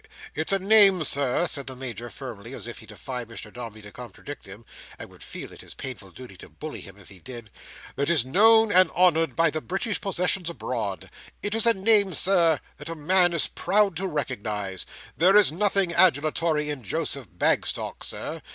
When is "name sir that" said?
11.75-12.89